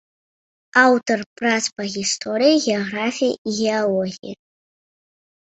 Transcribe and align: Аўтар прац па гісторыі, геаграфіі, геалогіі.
Аўтар 0.83 1.19
прац 1.41 1.59
па 1.75 1.83
гісторыі, 1.95 2.55
геаграфіі, 2.65 3.37
геалогіі. 3.57 4.33